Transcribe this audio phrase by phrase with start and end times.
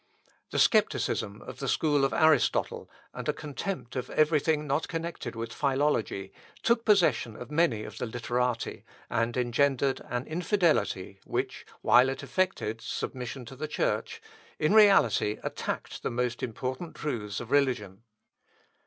[0.49, 5.53] The scepticism of the school of Aristotle, and a contempt of everything not connected with
[5.53, 12.23] philology, took possession of many of the Literati, and engendered an infidelity which, while it
[12.23, 14.23] affected submission to the Church,
[14.57, 18.01] in reality attacked the most important truths of religion.